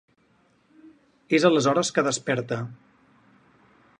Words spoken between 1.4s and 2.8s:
aleshores que desperta.